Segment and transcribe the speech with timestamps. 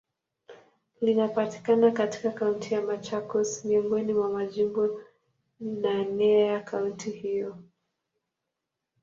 [1.01, 5.01] Linapatikana katika Kaunti ya Machakos, miongoni mwa majimbo
[5.59, 7.57] naneya kaunti hiyo.